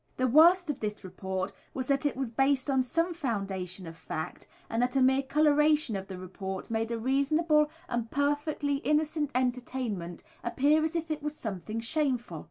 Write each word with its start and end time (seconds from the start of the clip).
The 0.17 0.25
worst 0.25 0.71
of 0.71 0.79
this 0.79 1.03
report 1.03 1.53
was 1.75 1.87
that 1.87 2.07
it 2.07 2.17
was 2.17 2.31
based 2.31 2.71
on 2.71 2.81
some 2.81 3.13
foundation 3.13 3.85
of 3.85 3.95
fact, 3.95 4.47
and 4.67 4.81
that 4.81 4.95
a 4.95 4.99
mere 4.99 5.21
colouration 5.21 5.95
of 5.95 6.07
the 6.07 6.17
report 6.17 6.71
made 6.71 6.89
a 6.89 6.97
reasonable 6.97 7.69
and 7.87 8.09
perfectly 8.09 8.77
innocent 8.77 9.29
entertainment 9.35 10.23
appear 10.43 10.83
as 10.83 10.95
if 10.95 11.11
it 11.11 11.21
was 11.21 11.35
something 11.35 11.79
shameful. 11.81 12.39